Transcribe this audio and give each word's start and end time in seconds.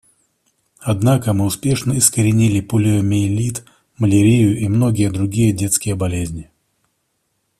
Однако 0.79 1.31
мы 1.31 1.45
успешно 1.45 1.95
искоренили 1.95 2.59
полиомиелит, 2.59 3.63
малярию 3.99 4.57
и 4.59 4.67
многие 4.67 5.11
другие 5.11 5.53
детские 5.53 5.93
болезни. 5.93 6.49